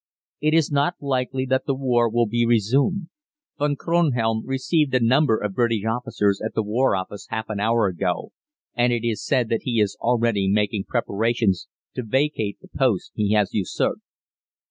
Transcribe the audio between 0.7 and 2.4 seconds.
not likely that the war will